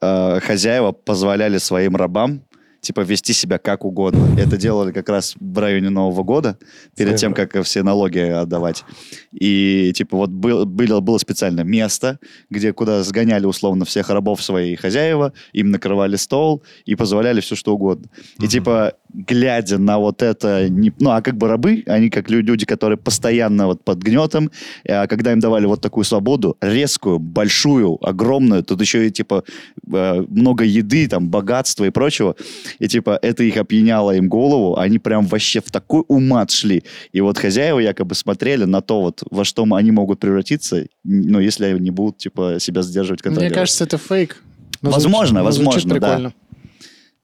[0.00, 2.42] а, хозяева позволяли своим рабам
[2.86, 4.28] типа вести себя как угодно.
[4.38, 6.58] Это делали как раз в районе Нового года,
[6.96, 8.84] перед тем, как все налоги отдавать.
[9.32, 12.18] И типа вот был, было, было специальное место,
[12.48, 17.74] где куда сгоняли условно всех рабов свои хозяева, им накрывали стол и позволяли все что
[17.74, 18.08] угодно.
[18.40, 22.42] И типа глядя на вот это, не- ну а как бы рабы, они как лю-
[22.42, 24.50] люди, которые постоянно вот под гнетом,
[24.86, 29.42] а когда им давали вот такую свободу, резкую, большую, огромную, тут еще и типа
[29.92, 32.36] э, много еды, там богатства и прочего,
[32.78, 36.82] и типа это их опьяняло им голову, они прям вообще в такой умат шли.
[37.12, 41.64] И вот хозяева якобы смотрели на то вот, во что они могут превратиться, ну если
[41.66, 44.42] они не будут типа себя сдерживать, Мне кажется, это фейк.
[44.82, 46.08] Но Возможно, звучит- но звучит возможно, да.
[46.08, 46.32] прикольно.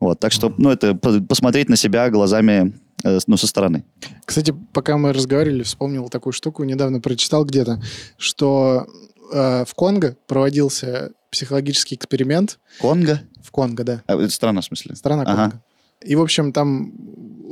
[0.02, 3.84] Вот, так что, ну это по- посмотреть на себя глазами, э, ну со стороны.
[4.24, 7.80] Кстати, пока мы разговаривали, вспомнил такую штуку, недавно прочитал где-то,
[8.16, 8.84] что
[9.32, 12.58] э, в Конго проводился психологический эксперимент.
[12.80, 13.20] Конго?
[13.44, 14.02] В Конго, да.
[14.08, 14.96] А, это страна, в смысле?
[14.96, 15.62] Страна Ага.
[16.04, 16.92] И, в общем, там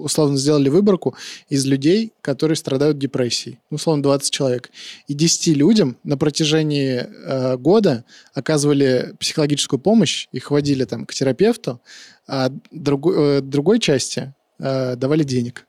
[0.00, 1.14] условно сделали выборку
[1.48, 3.58] из людей, которые страдают депрессией.
[3.70, 4.70] Ну, условно, 20 человек.
[5.06, 11.80] И 10 людям на протяжении э, года оказывали психологическую помощь, их водили там к терапевту,
[12.26, 15.66] а другой, э, другой части э, давали денег.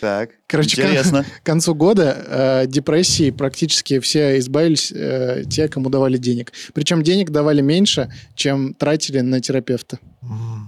[0.00, 1.24] Так, Короче, интересно.
[1.24, 6.52] К концу года э, депрессии практически все избавились э, те, кому давали денег.
[6.72, 9.98] Причем денег давали меньше, чем тратили на терапевта.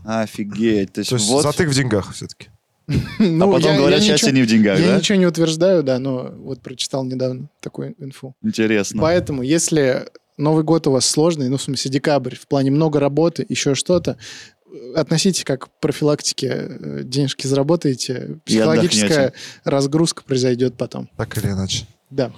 [0.04, 0.92] Офигеть.
[0.92, 1.42] То есть, То есть вот...
[1.42, 2.48] затык в деньгах все-таки.
[3.18, 4.96] Ну, а потом я- говорят, я счастье ничего- не в деньгах, Я да?
[4.98, 8.34] ничего не утверждаю, да, но вот прочитал недавно такую инфу.
[8.42, 9.00] Интересно.
[9.00, 10.06] Поэтому, если
[10.36, 14.16] Новый год у вас сложный, ну, в смысле, декабрь, в плане много работы, еще что-то,
[14.72, 19.32] э, относите как к профилактике, э, денежки заработаете, психологическая
[19.64, 21.08] разгрузка произойдет потом.
[21.16, 21.86] Так или иначе.
[22.10, 22.32] Да.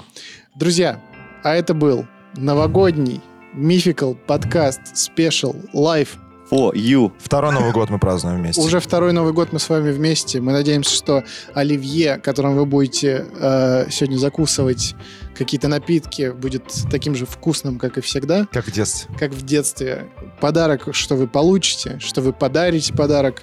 [0.56, 1.00] Друзья,
[1.42, 3.20] а это был новогодний
[3.54, 6.16] Мификл подкаст special live.
[6.50, 7.12] For you.
[7.18, 8.60] Второй Новый год мы празднуем вместе.
[8.60, 10.38] Уже второй Новый год мы с вами вместе.
[10.38, 14.94] Мы надеемся, что оливье, которым вы будете э, сегодня закусывать
[15.36, 19.14] какие-то напитки, будет таким же вкусным, как и всегда, Как в детстве.
[19.18, 20.08] как в детстве.
[20.40, 23.42] Подарок, что вы получите, что вы подарите подарок.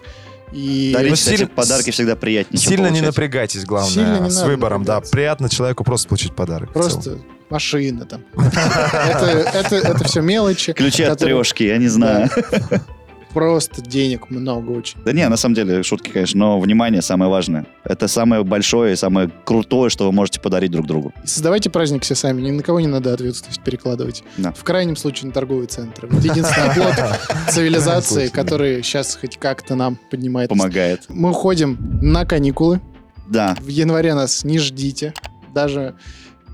[0.52, 4.41] И Дарить, Ну, кстати, сильно- подарки всегда приятнее, Сильно не напрягайтесь, главное, Сильно не с
[4.41, 4.95] выбором, да.
[4.95, 5.12] напрягаться.
[5.12, 6.73] Приятно человеку просто получить подарок.
[6.73, 7.19] просто
[7.52, 8.23] машина там.
[8.36, 10.73] Это, все мелочи.
[10.73, 12.30] Ключи от трешки, я не знаю.
[13.34, 15.00] Просто денег много очень.
[15.06, 17.65] Да не, на самом деле, шутки, конечно, но внимание самое важное.
[17.84, 21.13] Это самое большое и самое крутое, что вы можете подарить друг другу.
[21.26, 24.24] Создавайте праздник все сами, ни на кого не надо ответственность перекладывать.
[24.38, 24.52] Да.
[24.52, 26.08] В крайнем случае на торговые центры.
[26.10, 26.96] Вот единственный оплот
[27.50, 30.50] цивилизации, который сейчас хоть как-то нам поднимает.
[30.50, 31.06] Помогает.
[31.10, 32.82] Мы уходим на каникулы.
[33.28, 35.13] Да, В январе нас не ждите.
[35.54, 35.96] Даже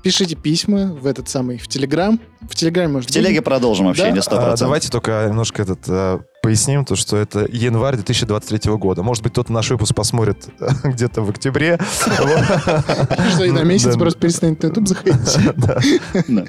[0.02, 2.20] пишите письма в этот самый, в Телеграм.
[2.48, 4.36] В Телеграме, может в телеге продолжим общение, Да?
[4.36, 4.52] 100%.
[4.52, 9.02] А, давайте только немножко этот э, поясним, то, что это январь 2023 года.
[9.02, 10.46] Может быть, кто-то наш выпуск посмотрит
[10.84, 11.76] где-то в октябре.
[11.98, 16.46] Что и на месяц просто перестанет на YouTube заходить.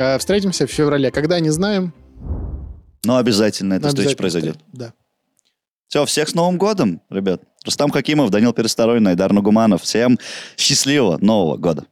[0.00, 1.10] А, Встретимся в феврале.
[1.10, 1.92] Когда, не знаем.
[3.04, 4.56] Но обязательно эта встреча произойдет.
[4.72, 4.94] Да.
[5.88, 7.42] Все, всех с Новым годом, ребят.
[7.66, 9.82] Рустам Хакимов, Данил Пересторонин, Айдар Нагуманов.
[9.82, 10.18] Всем
[10.56, 11.84] счастливого Нового года.